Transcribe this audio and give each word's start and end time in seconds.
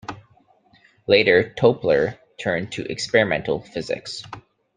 Later 1.05 1.53
Toepler 1.53 2.17
turned 2.39 2.71
to 2.71 2.91
experimental 2.91 3.61
physics. 3.61 4.23